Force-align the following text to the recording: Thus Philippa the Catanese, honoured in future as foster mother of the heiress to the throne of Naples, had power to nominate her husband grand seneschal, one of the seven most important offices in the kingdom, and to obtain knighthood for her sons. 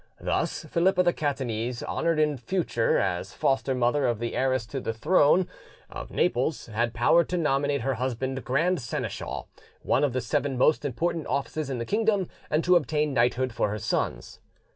Thus 0.19 0.65
Philippa 0.65 1.03
the 1.03 1.13
Catanese, 1.13 1.83
honoured 1.83 2.17
in 2.17 2.35
future 2.35 2.97
as 2.97 3.33
foster 3.33 3.75
mother 3.75 4.07
of 4.07 4.17
the 4.17 4.33
heiress 4.33 4.65
to 4.65 4.81
the 4.81 4.95
throne 4.95 5.47
of 5.91 6.09
Naples, 6.09 6.65
had 6.65 6.95
power 6.95 7.23
to 7.25 7.37
nominate 7.37 7.81
her 7.81 7.93
husband 7.93 8.43
grand 8.43 8.81
seneschal, 8.81 9.47
one 9.83 10.03
of 10.03 10.13
the 10.13 10.21
seven 10.21 10.57
most 10.57 10.85
important 10.85 11.27
offices 11.27 11.69
in 11.69 11.77
the 11.77 11.85
kingdom, 11.85 12.29
and 12.49 12.63
to 12.63 12.75
obtain 12.77 13.13
knighthood 13.13 13.53
for 13.53 13.69
her 13.69 13.77
sons. 13.77 14.39